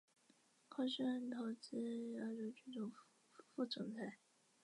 [0.67, 1.77] 高盛投资
[2.13, 2.91] 亚洲区
[3.53, 4.17] 副总裁。